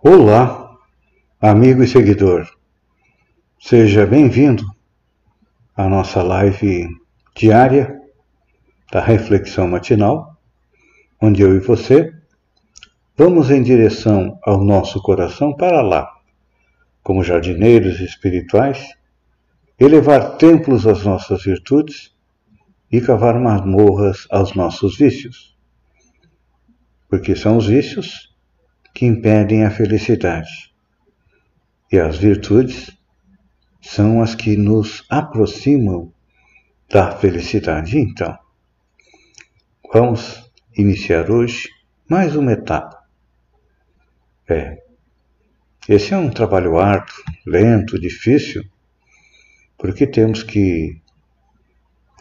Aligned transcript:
Olá, 0.00 0.78
amigo 1.40 1.82
e 1.82 1.88
seguidor. 1.88 2.48
Seja 3.58 4.06
bem-vindo 4.06 4.64
à 5.76 5.88
nossa 5.88 6.22
live 6.22 6.86
diária 7.34 8.00
da 8.92 9.00
reflexão 9.00 9.66
matinal, 9.66 10.38
onde 11.20 11.42
eu 11.42 11.56
e 11.56 11.58
você 11.58 12.14
vamos 13.16 13.50
em 13.50 13.60
direção 13.60 14.38
ao 14.44 14.62
nosso 14.62 15.02
coração 15.02 15.52
para 15.52 15.82
lá, 15.82 16.08
como 17.02 17.24
jardineiros 17.24 17.98
espirituais, 17.98 18.86
elevar 19.80 20.36
templos 20.36 20.86
às 20.86 21.02
nossas 21.02 21.42
virtudes 21.42 22.14
e 22.88 23.00
cavar 23.00 23.36
masmorras 23.40 24.28
aos 24.30 24.54
nossos 24.54 24.96
vícios. 24.96 25.58
Porque 27.08 27.34
são 27.34 27.56
os 27.56 27.66
vícios 27.66 28.27
que 28.94 29.06
impedem 29.06 29.64
a 29.64 29.70
felicidade. 29.70 30.72
E 31.90 31.98
as 31.98 32.18
virtudes 32.18 32.90
são 33.80 34.20
as 34.20 34.34
que 34.34 34.56
nos 34.56 35.04
aproximam 35.08 36.12
da 36.88 37.12
felicidade. 37.12 37.98
Então, 37.98 38.36
vamos 39.92 40.50
iniciar 40.76 41.30
hoje 41.30 41.68
mais 42.08 42.34
uma 42.36 42.52
etapa. 42.52 42.98
É, 44.48 44.82
esse 45.88 46.12
é 46.12 46.16
um 46.16 46.30
trabalho 46.30 46.78
árduo, 46.78 47.14
lento, 47.46 47.98
difícil, 47.98 48.62
porque 49.78 50.06
temos 50.06 50.42
que 50.42 51.00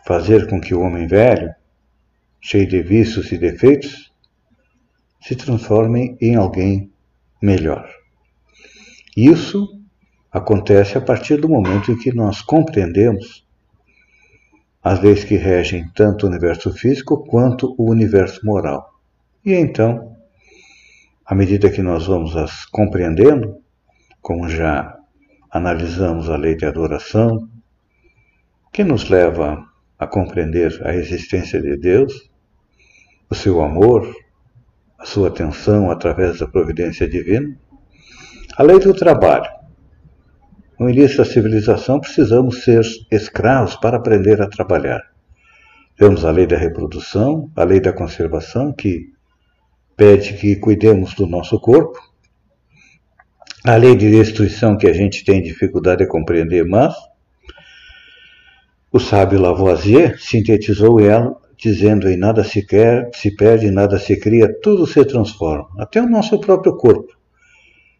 fazer 0.05 0.47
com 0.49 0.61
que 0.61 0.73
o 0.73 0.81
homem 0.81 1.05
velho, 1.07 1.53
cheio 2.39 2.67
de 2.67 2.81
vícios 2.81 3.31
e 3.31 3.37
defeitos, 3.37 4.06
se 5.27 5.35
transformem 5.35 6.17
em 6.21 6.35
alguém 6.35 6.89
melhor. 7.41 7.85
Isso 9.15 9.67
acontece 10.31 10.97
a 10.97 11.01
partir 11.01 11.35
do 11.35 11.49
momento 11.49 11.91
em 11.91 11.97
que 11.97 12.13
nós 12.13 12.41
compreendemos 12.41 13.45
as 14.81 15.01
leis 15.01 15.25
que 15.25 15.35
regem 15.35 15.89
tanto 15.93 16.25
o 16.25 16.29
universo 16.29 16.71
físico 16.71 17.25
quanto 17.25 17.75
o 17.77 17.91
universo 17.91 18.45
moral. 18.45 18.89
E 19.43 19.53
então, 19.53 20.15
à 21.25 21.35
medida 21.35 21.69
que 21.69 21.81
nós 21.81 22.07
vamos 22.07 22.37
as 22.37 22.65
compreendendo, 22.65 23.57
como 24.21 24.47
já 24.47 24.97
analisamos 25.51 26.29
a 26.29 26.37
lei 26.37 26.55
de 26.55 26.65
adoração, 26.65 27.49
que 28.71 28.81
nos 28.81 29.09
leva 29.09 29.61
a 29.99 30.07
compreender 30.07 30.79
a 30.85 30.95
existência 30.95 31.61
de 31.61 31.75
Deus, 31.75 32.29
o 33.29 33.35
seu 33.35 33.61
amor, 33.61 34.07
sua 35.05 35.27
atenção 35.29 35.91
através 35.91 36.39
da 36.39 36.47
providência 36.47 37.07
divina. 37.07 37.55
A 38.57 38.63
lei 38.63 38.79
do 38.79 38.93
trabalho. 38.93 39.49
No 40.79 40.89
início 40.89 41.17
da 41.17 41.25
civilização, 41.25 41.99
precisamos 41.99 42.63
ser 42.63 42.81
escravos 43.11 43.75
para 43.75 43.97
aprender 43.97 44.41
a 44.41 44.47
trabalhar. 44.47 45.01
Temos 45.95 46.23
a 46.23 46.31
lei 46.31 46.45
da 46.45 46.57
reprodução, 46.57 47.51
a 47.55 47.63
lei 47.63 47.79
da 47.79 47.91
conservação, 47.91 48.71
que 48.71 49.11
pede 49.95 50.33
que 50.33 50.55
cuidemos 50.55 51.15
do 51.15 51.25
nosso 51.25 51.59
corpo, 51.59 51.99
a 53.65 53.75
lei 53.75 53.95
de 53.95 54.09
destruição, 54.11 54.77
que 54.77 54.87
a 54.87 54.93
gente 54.93 55.25
tem 55.25 55.41
dificuldade 55.41 56.03
de 56.03 56.09
compreender, 56.09 56.63
mas 56.63 56.95
o 58.91 58.99
sábio 58.99 59.41
Lavoisier 59.41 60.19
sintetizou 60.19 60.99
ela 60.99 61.35
dizendo 61.57 62.07
em 62.09 62.15
nada 62.15 62.43
se 62.43 62.65
quer, 62.65 63.09
se 63.13 63.35
perde, 63.35 63.71
nada 63.71 63.97
se 63.97 64.15
cria, 64.19 64.47
tudo 64.61 64.85
se 64.85 65.03
transforma, 65.03 65.69
até 65.79 66.01
o 66.01 66.09
nosso 66.09 66.39
próprio 66.39 66.77
corpo, 66.77 67.17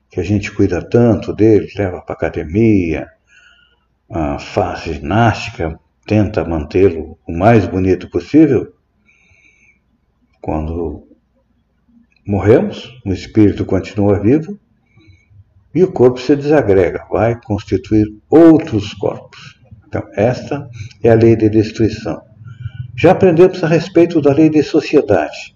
que 0.10 0.20
a 0.20 0.24
gente 0.24 0.52
cuida 0.52 0.82
tanto 0.82 1.34
dele, 1.34 1.68
leva 1.76 2.02
para 2.02 2.16
academia, 2.16 3.08
faz 4.40 4.84
ginástica, 4.84 5.78
tenta 6.06 6.46
mantê-lo 6.46 7.18
o 7.28 7.38
mais 7.38 7.68
bonito 7.68 8.10
possível. 8.10 8.74
Quando 10.40 11.08
morremos, 12.26 12.98
o 13.06 13.12
espírito 13.12 13.66
continua 13.66 14.20
vivo 14.20 14.58
e 15.76 15.84
o 15.84 15.92
corpo 15.92 16.20
se 16.20 16.36
desagrega, 16.36 17.06
vai 17.12 17.40
constituir 17.42 18.08
outros 18.30 18.94
corpos. 18.94 19.60
Então, 19.88 20.04
esta 20.14 20.70
é 21.04 21.10
a 21.10 21.16
lei 21.16 21.36
de 21.36 21.50
destruição. 21.50 22.27
Já 23.00 23.12
aprendemos 23.12 23.64
a 23.64 23.68
respeito 23.68 24.20
da 24.20 24.34
lei 24.34 24.50
de 24.50 24.64
sociedade, 24.64 25.56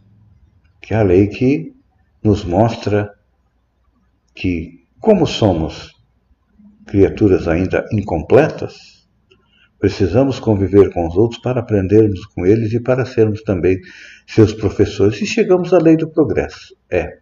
que 0.79 0.93
é 0.93 0.97
a 0.97 1.01
lei 1.01 1.27
que 1.27 1.73
nos 2.23 2.45
mostra 2.45 3.11
que, 4.35 4.85
como 4.99 5.25
somos 5.25 5.91
criaturas 6.85 7.47
ainda 7.47 7.83
incompletas, 7.91 9.07
precisamos 9.79 10.39
conviver 10.39 10.93
com 10.93 11.07
os 11.07 11.17
outros 11.17 11.41
para 11.41 11.61
aprendermos 11.61 12.23
com 12.27 12.45
eles 12.45 12.73
e 12.73 12.79
para 12.79 13.07
sermos 13.07 13.41
também 13.41 13.79
seus 14.27 14.53
professores. 14.53 15.19
E 15.19 15.25
chegamos 15.25 15.73
à 15.73 15.79
lei 15.79 15.97
do 15.97 16.11
progresso. 16.11 16.77
É. 16.91 17.21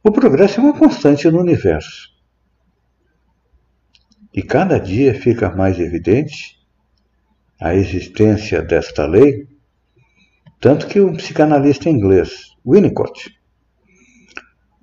O 0.00 0.12
progresso 0.12 0.60
é 0.60 0.62
uma 0.62 0.78
constante 0.78 1.28
no 1.28 1.40
universo. 1.40 2.08
E 4.32 4.44
cada 4.44 4.78
dia 4.78 5.12
fica 5.12 5.50
mais 5.50 5.80
evidente 5.80 6.61
a 7.62 7.76
existência 7.76 8.60
desta 8.60 9.06
lei, 9.06 9.46
tanto 10.60 10.88
que 10.88 10.98
o 10.98 11.12
psicanalista 11.12 11.88
inglês 11.88 12.56
Winnicott 12.66 13.30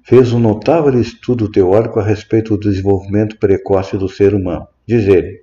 fez 0.02 0.32
um 0.32 0.40
notável 0.40 1.00
estudo 1.00 1.52
teórico 1.52 2.00
a 2.00 2.04
respeito 2.04 2.58
do 2.58 2.70
desenvolvimento 2.70 3.38
precoce 3.38 3.98
do 3.98 4.08
ser 4.08 4.34
humano. 4.34 4.66
Diz 4.88 5.06
ele: 5.08 5.42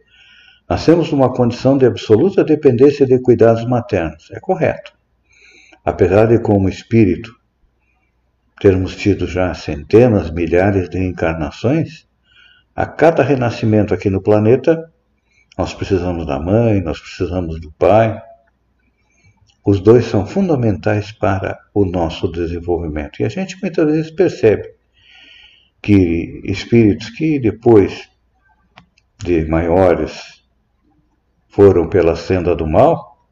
Nascemos 0.69 1.13
numa 1.13 1.33
condição 1.33 1.77
de 1.77 1.85
absoluta 1.85 2.43
dependência 2.43 3.07
de 3.07 3.21
cuidados 3.21 3.67
maternos. 3.67 4.31
É 4.33 4.41
correto. 4.41 4.93
Apesar 5.85 6.27
de, 6.27 6.39
como 6.41 6.71
espírito, 6.71 7.31
termos 8.61 8.97
tido 8.97 9.27
já 9.27 9.53
centenas, 9.53 10.31
milhares 10.31 10.89
de 10.89 10.99
encarnações, 10.99 12.09
a 12.75 12.87
cada 12.87 13.23
renascimento 13.23 13.93
aqui 13.93 14.09
no 14.09 14.23
planeta, 14.23 14.91
nós 15.57 15.73
precisamos 15.73 16.27
da 16.27 16.39
mãe, 16.39 16.81
nós 16.83 17.01
precisamos 17.01 17.61
do 17.61 17.73
pai. 17.73 18.21
Os 19.65 19.81
dois 19.81 20.05
são 20.05 20.27
fundamentais 20.27 21.11
para 21.11 21.59
o 21.73 21.85
nosso 21.85 22.29
desenvolvimento. 22.31 23.21
E 23.21 23.25
a 23.25 23.29
gente 23.29 23.61
muitas 23.61 23.87
vezes 23.87 24.11
percebe 24.11 24.75
que 25.83 26.43
espíritos 26.45 27.11
que 27.11 27.39
depois 27.39 28.09
de 29.19 29.47
maiores 29.47 30.45
foram 31.49 31.89
pela 31.89 32.15
senda 32.17 32.55
do 32.55 32.67
mal, 32.67 33.27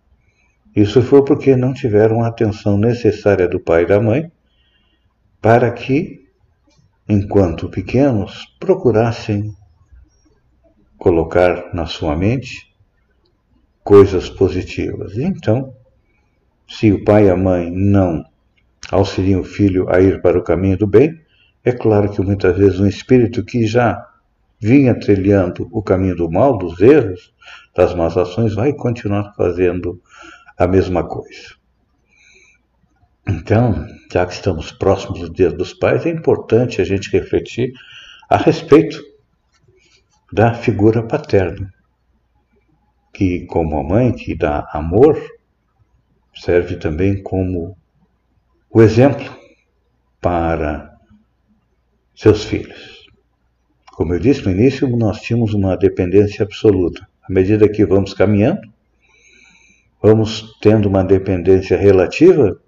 isso 0.75 1.03
foi 1.03 1.25
porque 1.25 1.55
não 1.55 1.75
tiveram 1.75 2.25
a 2.25 2.29
atenção 2.29 2.79
necessária 2.79 3.47
do 3.47 3.61
pai 3.61 3.83
e 3.83 3.87
da 3.87 4.01
mãe 4.01 4.33
para 5.41 5.71
que, 5.71 6.27
enquanto 7.07 7.69
pequenos, 7.69 8.47
procurassem 8.59 9.55
colocar 10.99 11.75
na 11.75 11.87
sua 11.87 12.17
mente 12.17 12.75
coisas 13.83 14.31
positivas. 14.31 15.17
Então, 15.19 15.75
se 16.69 16.91
o 16.93 17.05
pai 17.05 17.27
e 17.27 17.31
a 17.31 17.37
mãe 17.37 17.71
não 17.71 18.25
auxiliam 18.91 19.41
o 19.41 19.45
filho 19.45 19.89
a 19.91 20.01
ir 20.01 20.23
para 20.23 20.39
o 20.39 20.43
caminho 20.43 20.79
do 20.79 20.87
bem, 20.87 21.21
é 21.65 21.73
claro 21.73 22.11
que 22.11 22.21
muitas 22.21 22.57
vezes 22.57 22.81
um 22.81 22.87
espírito 22.87 23.45
que 23.45 23.67
já 23.67 24.07
vinha 24.61 24.99
trilhando 24.99 25.69
o 25.71 25.83
caminho 25.83 26.17
do 26.17 26.31
mal, 26.31 26.57
dos 26.57 26.81
erros, 26.81 27.33
das 27.75 27.95
más 27.95 28.17
ações, 28.17 28.55
vai 28.55 28.73
continuar 28.73 29.35
fazendo 29.37 30.01
a 30.57 30.67
mesma 30.67 31.07
coisa. 31.07 31.55
Então, 33.27 33.87
já 34.13 34.27
que 34.27 34.35
estamos 34.35 34.71
próximos 34.71 35.21
do 35.21 35.31
Dia 35.31 35.51
dos 35.51 35.73
Pais, 35.73 36.07
é 36.07 36.11
importante 36.11 36.81
a 36.81 36.85
gente 36.85 37.11
refletir 37.11 37.73
a 38.29 38.37
respeito 38.37 39.03
da 40.35 40.53
figura 40.53 41.01
paterna, 41.01 41.73
que, 43.13 43.47
como 43.47 43.79
a 43.79 43.85
mãe 43.85 44.13
que 44.13 44.35
dá 44.35 44.69
amor, 44.73 45.17
serve 46.35 46.75
também 46.75 47.23
como 47.23 47.79
o 48.69 48.83
exemplo 48.83 49.33
para 50.21 50.99
seus 52.17 52.45
filhos. 52.47 53.07
Como 53.93 54.13
eu 54.13 54.19
disse 54.19 54.45
no 54.45 54.51
início, 54.51 54.89
nós 54.97 55.21
tínhamos 55.21 55.55
uma 55.55 55.77
dependência 55.77 56.43
absoluta. 56.43 57.09
À 57.23 57.33
medida 57.33 57.69
que 57.69 57.87
vamos 57.87 58.13
caminhando, 58.13 58.63
vamos 60.03 60.59
tendo 60.61 60.89
uma 60.89 61.05
dependência 61.05 61.77
relativa, 61.77 62.61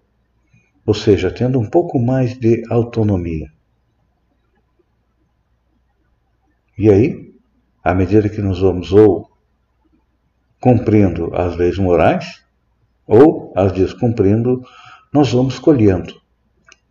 ou 0.86 0.94
seja, 0.94 1.32
tendo 1.32 1.58
um 1.58 1.68
pouco 1.68 1.98
mais 1.98 2.38
de 2.38 2.62
autonomia. 2.70 3.50
E 6.78 6.88
aí, 6.88 7.25
à 7.86 7.94
medida 7.94 8.28
que 8.28 8.42
nós 8.42 8.58
vamos 8.58 8.90
ou 8.90 9.30
cumprindo 10.60 11.32
as 11.36 11.54
leis 11.54 11.78
morais, 11.78 12.44
ou 13.06 13.52
as 13.54 13.70
descumprindo, 13.70 14.60
nós 15.12 15.30
vamos 15.30 15.60
colhendo 15.60 16.12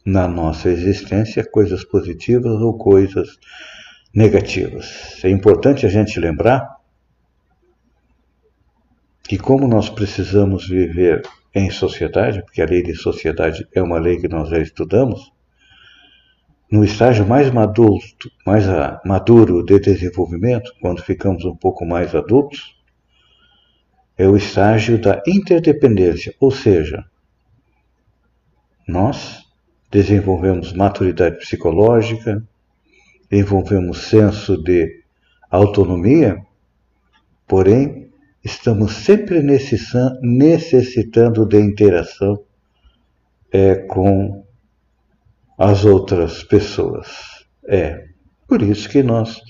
na 0.05 0.25
nossa 0.25 0.69
existência 0.69 1.43
coisas 1.43 1.83
positivas 1.83 2.61
ou 2.61 2.77
coisas 2.77 3.37
negativas. 4.13 5.21
É 5.21 5.29
importante 5.29 5.85
a 5.85 5.89
gente 5.89 6.17
lembrar 6.17 6.77
que, 9.27 9.37
como 9.37 9.67
nós 9.67 9.89
precisamos 9.89 10.65
viver 10.65 11.23
em 11.53 11.69
sociedade, 11.71 12.41
porque 12.41 12.61
a 12.61 12.65
lei 12.65 12.81
de 12.81 12.95
sociedade 12.95 13.67
é 13.75 13.81
uma 13.81 13.99
lei 13.99 14.15
que 14.17 14.29
nós 14.29 14.47
já 14.47 14.59
estudamos, 14.59 15.29
no 16.75 16.83
estágio 16.83 17.25
mais 17.25 17.49
maduro, 17.49 17.97
mais 18.45 18.65
maduro 19.05 19.63
de 19.63 19.79
desenvolvimento, 19.79 20.75
quando 20.81 21.01
ficamos 21.01 21.45
um 21.45 21.55
pouco 21.55 21.85
mais 21.85 22.13
adultos, 22.13 22.75
é 24.17 24.27
o 24.27 24.35
estágio 24.35 24.99
da 24.99 25.23
interdependência, 25.25 26.35
ou 26.37 26.51
seja, 26.51 27.05
nós 28.85 29.45
desenvolvemos 29.89 30.73
maturidade 30.73 31.37
psicológica, 31.37 32.43
desenvolvemos 33.29 34.09
senso 34.09 34.61
de 34.61 35.01
autonomia, 35.49 36.45
porém 37.47 38.09
estamos 38.43 38.97
sempre 38.97 39.41
necessitando 39.41 41.45
de 41.45 41.61
interação 41.61 42.43
é, 43.49 43.75
com 43.75 44.44
as 45.57 45.85
outras 45.85 46.43
pessoas. 46.43 47.07
É 47.67 48.05
por 48.47 48.61
isso 48.61 48.89
que 48.89 49.01
nós 49.01 49.41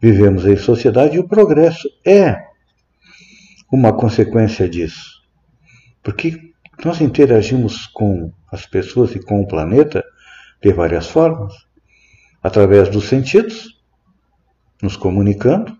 vivemos 0.00 0.46
em 0.46 0.56
sociedade 0.56 1.16
e 1.16 1.20
o 1.20 1.28
progresso 1.28 1.88
é 2.06 2.36
uma 3.70 3.92
consequência 3.92 4.68
disso. 4.68 5.20
Porque 6.02 6.52
nós 6.84 7.00
interagimos 7.00 7.86
com 7.86 8.32
as 8.50 8.66
pessoas 8.66 9.14
e 9.14 9.20
com 9.20 9.40
o 9.40 9.46
planeta 9.46 10.04
de 10.62 10.72
várias 10.72 11.06
formas, 11.08 11.54
através 12.42 12.88
dos 12.88 13.04
sentidos, 13.04 13.78
nos 14.82 14.96
comunicando, 14.96 15.76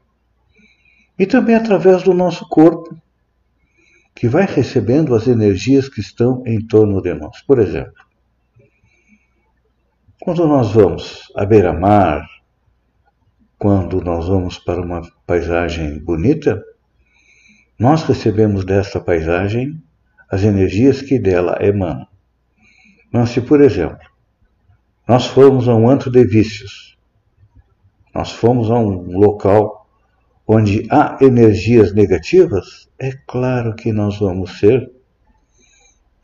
e 1.19 1.27
também 1.27 1.55
através 1.55 2.03
do 2.03 2.15
nosso 2.15 2.47
corpo, 2.49 2.97
que 4.15 4.29
vai 4.29 4.45
recebendo 4.45 5.15
as 5.15 5.27
energias 5.27 5.89
que 5.89 6.01
estão 6.01 6.43
em 6.47 6.67
torno 6.67 7.01
de 7.01 7.15
nós. 7.15 7.41
Por 7.43 7.59
exemplo, 7.59 8.00
quando 10.21 10.47
nós 10.47 10.73
vamos 10.73 11.33
à 11.35 11.47
beira-mar, 11.47 12.29
quando 13.59 14.03
nós 14.03 14.29
vamos 14.29 14.59
para 14.59 14.83
uma 14.83 15.01
paisagem 15.27 15.99
bonita, 15.99 16.63
nós 17.79 18.03
recebemos 18.03 18.67
desta 18.67 19.01
paisagem 19.01 19.83
as 20.31 20.43
energias 20.43 21.01
que 21.01 21.19
dela 21.19 21.57
emanam. 21.63 22.07
Mas 23.11 23.31
se, 23.31 23.41
por 23.41 23.63
exemplo, 23.63 23.99
nós 25.09 25.27
formos 25.27 25.67
a 25.67 25.75
um 25.75 25.89
antro 25.89 26.11
de 26.11 26.23
vícios, 26.25 26.99
nós 28.15 28.31
fomos 28.31 28.71
a 28.71 28.75
um 28.75 29.19
local 29.19 29.89
onde 30.47 30.87
há 30.91 31.17
energias 31.23 31.95
negativas, 31.95 32.91
é 32.99 33.13
claro 33.27 33.75
que 33.75 33.91
nós 33.91 34.19
vamos 34.19 34.59
ser, 34.59 34.93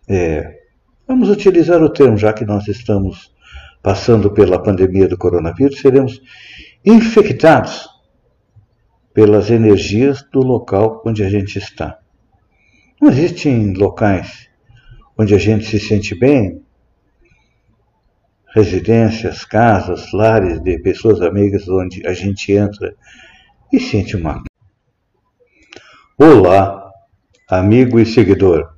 é, 0.07 0.61
vamos 1.09 1.31
utilizar 1.31 1.83
o 1.83 1.89
termo, 1.89 2.19
já 2.19 2.35
que 2.35 2.45
nós 2.45 2.69
estamos 2.69 3.35
passando 3.87 4.33
pela 4.33 4.61
pandemia 4.61 5.07
do 5.07 5.17
coronavírus, 5.17 5.79
seremos 5.79 6.21
infectados 6.85 7.89
pelas 9.15 9.49
energias 9.49 10.25
do 10.33 10.41
local 10.41 11.05
onde 11.07 11.23
a 11.23 11.29
gente 11.31 11.57
está. 11.57 11.97
Não 13.01 13.09
existem 13.09 13.75
locais 13.75 14.49
onde 15.17 15.37
a 15.37 15.39
gente 15.39 15.67
se 15.67 15.79
sente 15.79 16.19
bem, 16.19 16.61
residências, 18.53 19.45
casas, 19.45 20.11
lares 20.13 20.61
de 20.61 20.81
pessoas 20.81 21.21
amigas 21.21 21.69
onde 21.69 22.05
a 22.09 22.13
gente 22.13 22.51
entra 22.51 22.93
e 23.73 23.79
sente 23.79 24.17
uma. 24.17 24.43
Olá, 26.19 26.91
amigo 27.49 28.01
e 28.01 28.05
seguidor. 28.05 28.69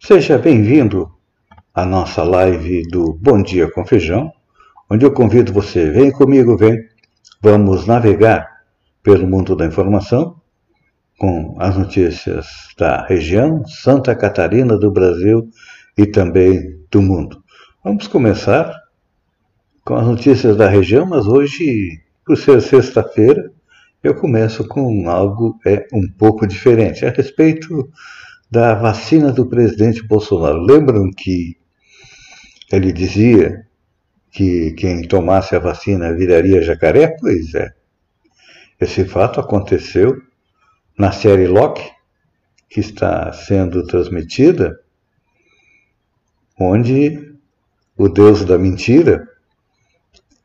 Seja 0.00 0.38
bem-vindo 0.38 1.21
à 1.74 1.86
nossa 1.86 2.22
live 2.22 2.82
do 2.88 3.14
Bom 3.14 3.42
Dia 3.42 3.70
com 3.70 3.86
Feijão, 3.86 4.30
onde 4.90 5.06
eu 5.06 5.12
convido 5.12 5.52
você, 5.52 5.90
vem 5.90 6.10
comigo, 6.10 6.54
vem, 6.54 6.76
vamos 7.40 7.86
navegar 7.86 8.46
pelo 9.02 9.26
mundo 9.26 9.56
da 9.56 9.64
informação, 9.64 10.36
com 11.18 11.56
as 11.58 11.76
notícias 11.76 12.46
da 12.78 13.06
região, 13.06 13.64
Santa 13.66 14.14
Catarina, 14.14 14.76
do 14.76 14.90
Brasil 14.90 15.48
e 15.96 16.04
também 16.04 16.78
do 16.90 17.00
mundo. 17.00 17.42
Vamos 17.82 18.06
começar 18.06 18.70
com 19.82 19.94
as 19.94 20.06
notícias 20.06 20.56
da 20.56 20.68
região, 20.68 21.06
mas 21.06 21.26
hoje, 21.26 22.00
por 22.26 22.36
ser 22.36 22.60
sexta-feira, 22.60 23.50
eu 24.02 24.14
começo 24.14 24.66
com 24.68 25.08
algo 25.08 25.58
é, 25.64 25.86
um 25.92 26.06
pouco 26.18 26.46
diferente, 26.46 27.06
a 27.06 27.10
respeito 27.10 27.88
da 28.50 28.74
vacina 28.74 29.32
do 29.32 29.46
presidente 29.46 30.06
Bolsonaro. 30.06 30.60
Lembram 30.60 31.10
que 31.16 31.61
ele 32.72 32.92
dizia 32.92 33.66
que 34.30 34.72
quem 34.72 35.06
tomasse 35.06 35.54
a 35.54 35.58
vacina 35.58 36.14
viraria 36.14 36.62
jacaré? 36.62 37.16
Pois 37.20 37.54
é. 37.54 37.72
Esse 38.80 39.04
fato 39.04 39.38
aconteceu 39.38 40.20
na 40.98 41.12
série 41.12 41.46
Loki, 41.46 41.88
que 42.68 42.80
está 42.80 43.32
sendo 43.32 43.86
transmitida, 43.86 44.80
onde 46.58 47.34
o 47.96 48.08
deus 48.08 48.44
da 48.44 48.56
mentira 48.58 49.28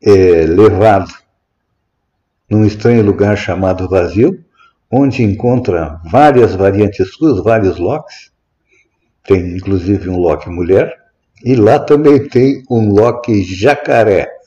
é 0.02 0.44
levado 0.46 1.12
num 2.48 2.64
estranho 2.64 3.02
lugar 3.02 3.36
chamado 3.36 3.88
vazio, 3.88 4.44
onde 4.90 5.22
encontra 5.22 6.00
várias 6.04 6.54
variantes 6.54 7.12
suas, 7.12 7.42
vários 7.42 7.78
Locks. 7.78 8.32
Tem 9.24 9.56
inclusive 9.56 10.08
um 10.08 10.18
Loki 10.18 10.48
mulher, 10.48 10.97
e 11.44 11.54
lá 11.54 11.78
também 11.78 12.28
tem 12.28 12.62
um 12.70 12.92
Loki 12.92 13.42
jacaré 13.42 14.38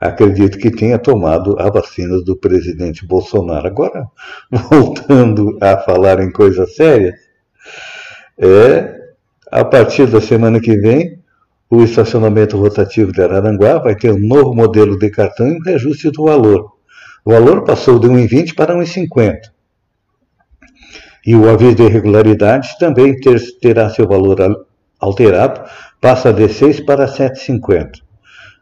acredito 0.00 0.56
que 0.56 0.70
tenha 0.70 0.98
tomado 0.98 1.60
a 1.60 1.68
vacina 1.68 2.22
do 2.22 2.34
presidente 2.34 3.06
Bolsonaro. 3.06 3.66
Agora, 3.66 4.06
voltando 4.50 5.58
a 5.60 5.76
falar 5.76 6.20
em 6.20 6.32
coisas 6.32 6.74
sérias, 6.74 7.14
é, 8.38 8.98
a 9.52 9.64
partir 9.64 10.06
da 10.06 10.20
semana 10.20 10.58
que 10.58 10.74
vem, 10.76 11.20
o 11.68 11.84
estacionamento 11.84 12.56
rotativo 12.56 13.12
de 13.12 13.22
Araranguá 13.22 13.78
vai 13.78 13.94
ter 13.94 14.10
um 14.10 14.18
novo 14.18 14.54
modelo 14.54 14.98
de 14.98 15.10
cartão 15.10 15.46
e 15.46 15.56
um 15.56 15.62
reajuste 15.62 16.10
do 16.10 16.24
valor. 16.24 16.72
O 17.24 17.30
valor 17.30 17.62
passou 17.64 17.98
de 17.98 18.08
1,20 18.08 18.54
para 18.54 18.74
1,50. 18.74 19.50
E 21.26 21.36
o 21.36 21.48
aviso 21.50 21.76
de 21.76 21.82
irregularidades 21.82 22.76
também 22.78 23.14
ter, 23.20 23.38
terá 23.60 23.90
seu 23.90 24.08
valor 24.08 24.66
alterado, 24.98 25.62
passa 26.00 26.32
de 26.32 26.48
6 26.48 26.80
para 26.80 27.06
7,50. 27.06 28.00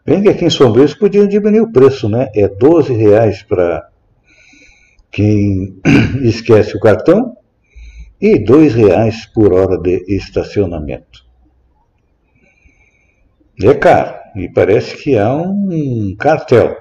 Bem 0.04 0.23
que 0.23 0.28
aqui 0.28 0.45
em 0.45 0.50
São 0.50 0.68
Luís 0.68 0.95
podiam 0.95 1.26
diminuir 1.26 1.61
o 1.61 1.73
preço, 1.73 2.09
né? 2.09 2.30
É 2.35 2.49
12 2.49 2.92
reais 2.95 3.42
para 3.42 3.88
quem 5.11 5.80
esquece 6.23 6.76
o 6.76 6.80
cartão 6.80 7.37
e 8.21 8.38
dois 8.38 8.75
reais 8.75 9.26
por 9.26 9.52
hora 9.52 9.78
de 9.78 10.04
estacionamento. 10.09 11.26
É 13.62 13.75
caro 13.75 14.16
e 14.37 14.49
parece 14.49 14.97
que 14.97 15.16
há 15.16 15.35
um 15.35 16.14
cartel, 16.18 16.76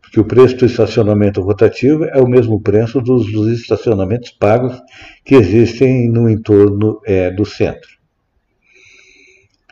porque 0.00 0.20
o 0.20 0.24
preço 0.24 0.56
do 0.56 0.66
estacionamento 0.66 1.40
rotativo 1.40 2.04
é 2.04 2.20
o 2.20 2.28
mesmo 2.28 2.60
preço 2.60 3.00
dos, 3.00 3.30
dos 3.32 3.60
estacionamentos 3.60 4.30
pagos 4.30 4.80
que 5.24 5.34
existem 5.34 6.08
no 6.08 6.28
entorno 6.28 7.00
é, 7.04 7.30
do 7.30 7.44
centro. 7.44 8.01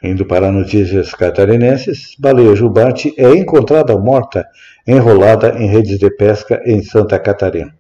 Indo 0.03 0.25
para 0.25 0.51
notícias 0.51 1.13
catarinenses, 1.13 2.15
baleia 2.19 2.57
jubarte 2.57 3.13
é 3.19 3.31
encontrada 3.35 3.99
morta 3.99 4.47
enrolada 4.87 5.59
em 5.59 5.67
redes 5.67 5.99
de 5.99 6.11
pesca 6.11 6.63
em 6.65 6.83
Santa 6.83 7.19
Catarina. 7.19 7.75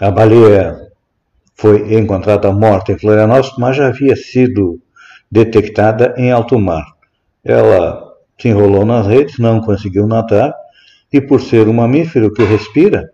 A 0.00 0.10
baleia 0.10 0.90
foi 1.54 1.94
encontrada 1.94 2.50
morta 2.52 2.92
em 2.92 2.98
Florianópolis, 2.98 3.56
mas 3.58 3.76
já 3.76 3.88
havia 3.88 4.16
sido 4.16 4.80
detectada 5.30 6.14
em 6.16 6.30
alto 6.30 6.58
mar. 6.58 6.84
Ela 7.44 8.02
se 8.38 8.48
enrolou 8.48 8.84
nas 8.84 9.06
redes, 9.06 9.38
não 9.38 9.60
conseguiu 9.60 10.06
nadar 10.06 10.54
e, 11.12 11.20
por 11.20 11.40
ser 11.40 11.68
um 11.68 11.72
mamífero 11.74 12.32
que 12.32 12.42
respira, 12.42 13.10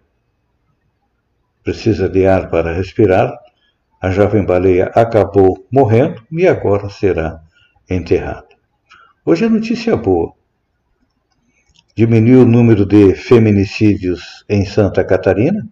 precisa 1.62 2.08
de 2.08 2.26
ar 2.26 2.50
para 2.50 2.72
respirar, 2.72 3.32
a 4.02 4.10
jovem 4.10 4.44
baleia 4.44 4.86
acabou 4.96 5.64
morrendo 5.70 6.20
e 6.32 6.48
agora 6.48 6.90
será 6.90 7.40
enterrada. 7.88 8.48
Hoje 9.24 9.44
a 9.44 9.48
notícia 9.48 9.92
é 9.92 9.96
boa. 9.96 10.32
Diminuiu 11.94 12.42
o 12.42 12.44
número 12.44 12.84
de 12.84 13.14
feminicídios 13.14 14.44
em 14.48 14.64
Santa 14.64 15.04
Catarina, 15.04 15.68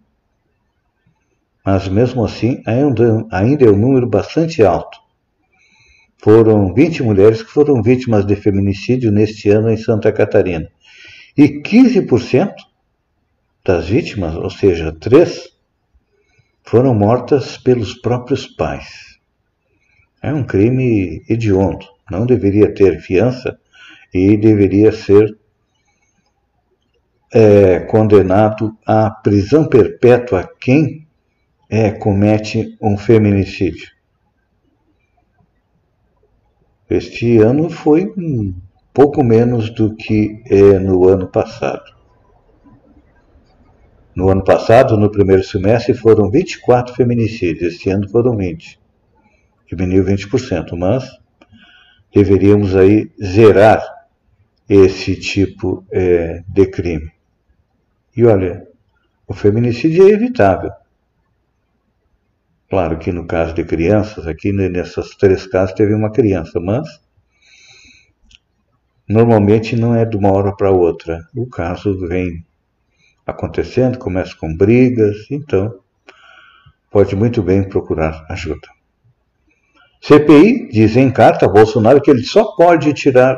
mas 1.67 1.89
mesmo 1.89 2.25
assim 2.25 2.63
ainda, 2.65 3.27
ainda 3.33 3.65
é 3.65 3.69
um 3.69 3.77
número 3.77 4.09
bastante 4.09 4.63
alto. 4.63 4.97
Foram 6.19 6.73
20 6.73 7.03
mulheres 7.03 7.43
que 7.43 7.51
foram 7.51 7.83
vítimas 7.83 8.25
de 8.25 8.37
feminicídio 8.37 9.11
neste 9.11 9.51
ano 9.51 9.71
em 9.71 9.77
Santa 9.77 10.13
Catarina. 10.13 10.71
E 11.37 11.61
15% 11.63 12.55
das 13.65 13.89
vítimas, 13.89 14.37
ou 14.37 14.51
seja, 14.51 14.93
3, 14.93 15.49
foram 16.63 16.95
mortas 16.95 17.57
pelos 17.59 17.95
próprios 17.95 18.47
pais. 18.47 19.19
É 20.23 20.33
um 20.33 20.45
crime 20.45 21.23
hediondo, 21.29 21.87
não 22.11 22.27
deveria 22.27 22.73
ter 22.75 23.01
fiança 23.01 23.59
e 24.13 24.37
deveria 24.37 24.93
ser 24.93 25.39
é, 27.33 27.81
condenado 27.81 28.77
à 28.87 29.11
prisão 29.11 29.69
perpétua 29.69 30.49
quem 30.61 31.07
é, 31.69 31.91
comete 31.93 32.77
um 32.83 32.99
feminicídio. 32.99 33.89
Este 36.89 37.39
ano 37.39 37.71
foi 37.71 38.13
um 38.17 38.53
pouco 38.93 39.23
menos 39.23 39.71
do 39.71 39.95
que 39.95 40.43
é 40.47 40.79
no 40.79 41.07
ano 41.09 41.29
passado. 41.29 42.00
No 44.21 44.29
ano 44.29 44.45
passado, 44.45 44.99
no 44.99 45.11
primeiro 45.11 45.43
semestre, 45.43 45.95
foram 45.95 46.31
24 46.31 46.95
feminicídios, 46.95 47.73
este 47.73 47.89
ano 47.89 48.07
foram 48.07 48.37
20. 48.37 48.79
Diminuiu 49.67 50.05
20%, 50.05 50.77
mas 50.77 51.09
deveríamos 52.15 52.77
aí 52.77 53.11
zerar 53.19 53.83
esse 54.69 55.19
tipo 55.19 55.87
é, 55.91 56.45
de 56.47 56.67
crime. 56.67 57.11
E 58.15 58.27
olha, 58.27 58.69
o 59.27 59.33
feminicídio 59.33 60.07
é 60.07 60.11
evitável. 60.11 60.73
Claro 62.69 62.99
que 62.99 63.11
no 63.11 63.27
caso 63.27 63.55
de 63.55 63.65
crianças, 63.65 64.27
aqui 64.27 64.53
nessas 64.53 65.17
três 65.17 65.47
casos 65.47 65.75
teve 65.75 65.95
uma 65.95 66.13
criança, 66.13 66.61
mas 66.61 66.87
normalmente 69.09 69.77
não 69.77 69.95
é 69.95 70.05
de 70.05 70.19
uma 70.19 70.31
hora 70.31 70.55
para 70.55 70.71
outra. 70.71 71.27
O 71.35 71.47
caso 71.49 72.07
vem 72.07 72.45
acontecendo, 73.31 73.99
começa 73.99 74.35
com 74.37 74.55
brigas, 74.55 75.17
então 75.31 75.75
pode 76.91 77.15
muito 77.17 77.43
bem 77.43 77.69
procurar 77.69 78.27
ajuda. 78.29 78.69
CPI 80.01 80.71
diz 80.71 80.97
em 80.97 81.11
carta 81.11 81.47
a 81.47 81.49
Bolsonaro 81.49 82.01
que 82.01 82.11
ele 82.11 82.23
só 82.23 82.57
pode 82.57 82.93
tirar 82.95 83.37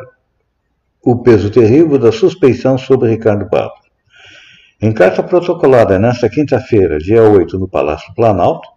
o 1.04 1.22
peso 1.22 1.50
terrível 1.50 1.99
da 1.99 2.12
suspeição 2.12 2.78
sobre 2.78 3.11
Ricardo 3.11 3.49
Barros. 3.49 3.82
Em 4.80 4.92
carta 4.92 5.22
protocolada 5.22 5.99
nesta 5.99 6.28
quinta-feira, 6.28 6.99
dia 6.99 7.22
8, 7.22 7.58
no 7.58 7.68
Palácio 7.68 8.14
Planalto, 8.14 8.68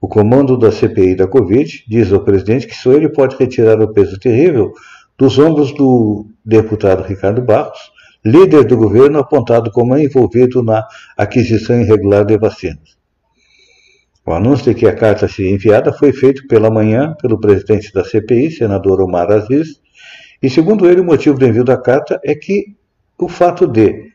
o 0.00 0.08
comando 0.08 0.56
da 0.56 0.70
CPI 0.70 1.14
da 1.14 1.26
Covid 1.26 1.84
diz 1.88 2.12
ao 2.12 2.20
presidente 2.20 2.66
que 2.66 2.74
só 2.74 2.92
ele 2.92 3.08
pode 3.08 3.36
retirar 3.36 3.80
o 3.80 3.92
peso 3.92 4.18
terrível 4.18 4.72
dos 5.18 5.38
ombros 5.38 5.72
do 5.72 6.26
deputado 6.44 7.02
Ricardo 7.02 7.40
Barros, 7.40 7.90
líder 8.26 8.64
do 8.64 8.76
governo 8.76 9.20
apontado 9.20 9.70
como 9.70 9.96
envolvido 9.96 10.62
na 10.62 10.84
aquisição 11.16 11.80
irregular 11.80 12.24
de 12.24 12.36
vacinas. 12.36 12.96
O 14.26 14.32
anúncio 14.32 14.74
de 14.74 14.80
que 14.80 14.86
a 14.88 14.94
carta 14.94 15.28
seria 15.28 15.52
enviada 15.52 15.92
foi 15.92 16.12
feito 16.12 16.48
pela 16.48 16.68
manhã 16.68 17.14
pelo 17.22 17.38
presidente 17.38 17.92
da 17.92 18.04
CPI, 18.04 18.50
senador 18.50 19.00
Omar 19.00 19.30
Aziz, 19.30 19.80
e 20.42 20.50
segundo 20.50 20.90
ele, 20.90 21.00
o 21.00 21.04
motivo 21.04 21.38
do 21.38 21.46
envio 21.46 21.64
da 21.64 21.76
carta 21.76 22.20
é 22.24 22.34
que 22.34 22.74
o 23.16 23.28
fato 23.28 23.66
de, 23.66 24.10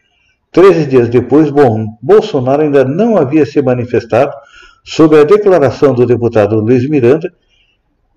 13 0.51 0.85
dias 0.85 1.09
depois, 1.09 1.49
Bolsonaro 2.01 2.63
ainda 2.63 2.83
não 2.83 3.15
havia 3.15 3.45
se 3.45 3.61
manifestado 3.61 4.33
sobre 4.83 5.19
a 5.19 5.23
declaração 5.23 5.93
do 5.93 6.05
deputado 6.05 6.59
Luiz 6.59 6.87
Miranda 6.89 7.31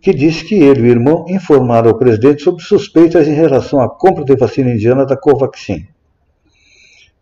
que 0.04 0.12
disse 0.12 0.44
que 0.44 0.56
ele 0.56 0.80
e 0.80 0.82
o 0.82 0.86
irmão 0.90 1.24
informaram 1.30 1.88
ao 1.88 1.96
presidente 1.96 2.42
sobre 2.42 2.62
suspeitas 2.62 3.26
em 3.26 3.32
relação 3.32 3.80
à 3.80 3.88
compra 3.88 4.22
de 4.22 4.36
vacina 4.36 4.70
indiana 4.70 5.06
da 5.06 5.16
Covaxin. 5.16 5.88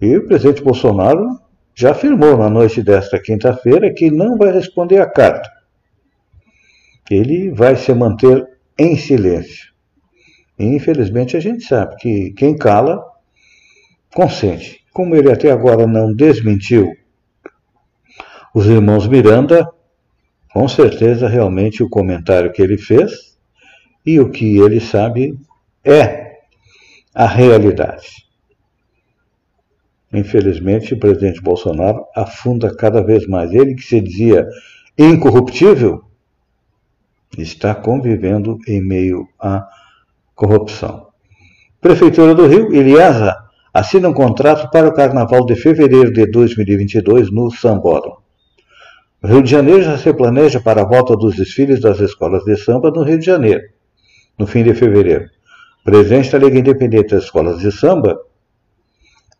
E 0.00 0.16
o 0.16 0.26
presidente 0.26 0.64
Bolsonaro 0.64 1.38
já 1.76 1.92
afirmou 1.92 2.36
na 2.36 2.50
noite 2.50 2.82
desta 2.82 3.20
quinta-feira 3.20 3.94
que 3.94 4.10
não 4.10 4.36
vai 4.36 4.50
responder 4.50 4.98
à 4.98 5.06
carta. 5.06 5.48
Ele 7.08 7.52
vai 7.52 7.76
se 7.76 7.94
manter 7.94 8.44
em 8.76 8.96
silêncio. 8.96 9.72
E, 10.58 10.64
infelizmente, 10.64 11.36
a 11.36 11.40
gente 11.40 11.62
sabe 11.64 11.94
que 11.96 12.32
quem 12.32 12.58
cala, 12.58 13.00
consente. 14.12 14.80
Como 14.92 15.14
ele 15.14 15.30
até 15.30 15.52
agora 15.52 15.86
não 15.86 16.12
desmentiu 16.12 16.92
os 18.52 18.66
irmãos 18.66 19.06
Miranda, 19.06 19.70
com 20.52 20.68
certeza, 20.68 21.28
realmente, 21.28 21.82
o 21.82 21.88
comentário 21.88 22.52
que 22.52 22.60
ele 22.60 22.76
fez 22.76 23.38
e 24.04 24.20
o 24.20 24.30
que 24.30 24.58
ele 24.58 24.80
sabe 24.80 25.38
é 25.84 26.40
a 27.14 27.26
realidade. 27.26 28.26
Infelizmente, 30.12 30.92
o 30.92 30.98
presidente 30.98 31.40
Bolsonaro 31.40 32.04
afunda 32.14 32.74
cada 32.74 33.02
vez 33.02 33.26
mais. 33.26 33.50
Ele 33.52 33.74
que 33.74 33.82
se 33.82 34.00
dizia 34.00 34.46
incorruptível 34.98 36.04
está 37.38 37.74
convivendo 37.74 38.58
em 38.68 38.86
meio 38.86 39.26
à 39.40 39.66
corrupção. 40.34 41.08
Prefeitura 41.80 42.34
do 42.34 42.46
Rio, 42.46 42.74
Eliasa, 42.74 43.34
assina 43.72 44.08
um 44.08 44.12
contrato 44.12 44.70
para 44.70 44.86
o 44.86 44.92
Carnaval 44.92 45.46
de 45.46 45.56
fevereiro 45.56 46.12
de 46.12 46.26
2022 46.26 47.32
no 47.32 47.50
Sambódromo. 47.50 48.21
Rio 49.24 49.40
de 49.40 49.50
Janeiro 49.50 49.82
já 49.82 49.96
se 49.96 50.12
planeja 50.12 50.60
para 50.60 50.82
a 50.82 50.84
volta 50.84 51.16
dos 51.16 51.36
desfiles 51.36 51.80
das 51.80 52.00
escolas 52.00 52.42
de 52.42 52.56
samba 52.56 52.90
no 52.90 53.04
Rio 53.04 53.20
de 53.20 53.24
Janeiro, 53.24 53.62
no 54.36 54.48
fim 54.48 54.64
de 54.64 54.74
fevereiro. 54.74 55.30
O 55.82 55.84
presidente 55.84 56.32
da 56.32 56.38
Liga 56.38 56.58
Independente 56.58 57.10
das 57.10 57.24
Escolas 57.24 57.60
de 57.60 57.70
Samba 57.70 58.20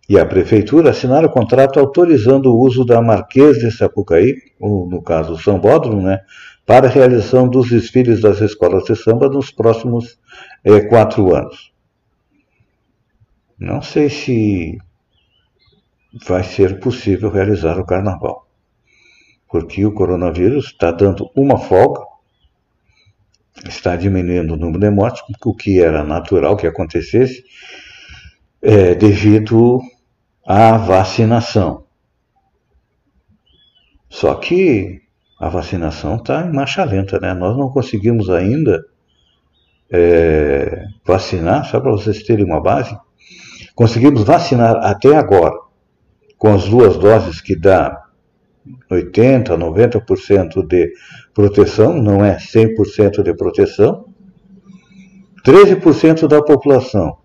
e 0.08 0.16
a 0.16 0.24
Prefeitura 0.24 0.90
assinaram 0.90 1.26
o 1.26 1.32
contrato 1.32 1.80
autorizando 1.80 2.46
o 2.46 2.60
uso 2.60 2.84
da 2.84 3.02
Marquês 3.02 3.58
de 3.58 3.72
Sapucaí, 3.72 4.36
ou, 4.60 4.88
no 4.88 5.02
caso 5.02 5.36
Sambódromo, 5.36 6.00
né, 6.00 6.20
para 6.64 6.86
a 6.86 6.90
realização 6.90 7.48
dos 7.48 7.68
desfiles 7.68 8.20
das 8.20 8.40
escolas 8.40 8.84
de 8.84 8.94
samba 8.94 9.28
nos 9.28 9.50
próximos 9.50 10.16
é, 10.62 10.80
quatro 10.82 11.34
anos. 11.34 11.72
Não 13.58 13.82
sei 13.82 14.08
se 14.08 14.78
vai 16.24 16.44
ser 16.44 16.78
possível 16.78 17.30
realizar 17.30 17.80
o 17.80 17.86
carnaval 17.86 18.41
porque 19.52 19.84
o 19.84 19.92
coronavírus 19.92 20.68
está 20.68 20.90
dando 20.90 21.30
uma 21.36 21.58
folga, 21.58 22.00
está 23.68 23.94
diminuindo 23.94 24.54
o 24.54 24.56
número 24.56 24.80
de 24.80 24.88
mortes, 24.88 25.22
o 25.44 25.54
que 25.54 25.78
era 25.78 26.02
natural 26.02 26.56
que 26.56 26.66
acontecesse, 26.66 27.44
é, 28.62 28.94
devido 28.94 29.78
à 30.46 30.78
vacinação. 30.78 31.84
Só 34.08 34.34
que 34.36 35.02
a 35.38 35.50
vacinação 35.50 36.16
está 36.16 36.46
em 36.46 36.52
marcha 36.52 36.82
lenta, 36.82 37.20
né? 37.20 37.34
Nós 37.34 37.54
não 37.54 37.68
conseguimos 37.68 38.30
ainda 38.30 38.82
é, 39.90 40.86
vacinar, 41.04 41.66
só 41.66 41.78
para 41.78 41.90
vocês 41.90 42.22
terem 42.22 42.46
uma 42.46 42.62
base, 42.62 42.98
conseguimos 43.74 44.24
vacinar 44.24 44.76
até 44.76 45.14
agora, 45.14 45.54
com 46.38 46.54
as 46.54 46.66
duas 46.66 46.96
doses 46.96 47.42
que 47.42 47.54
dá 47.54 48.02
80%, 48.90 49.56
90% 49.56 50.66
de 50.66 50.92
proteção, 51.34 52.00
não 52.00 52.24
é 52.24 52.36
100% 52.36 53.22
de 53.22 53.34
proteção. 53.34 54.06
13% 55.44 56.28
da 56.28 56.40
população. 56.40 57.18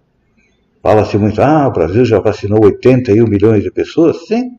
Fala-se 0.81 1.17
muito, 1.17 1.41
ah, 1.41 1.67
o 1.67 1.71
Brasil 1.71 2.05
já 2.05 2.19
vacinou 2.19 2.63
81 2.63 3.27
milhões 3.27 3.63
de 3.63 3.71
pessoas? 3.71 4.25
Sim. 4.27 4.57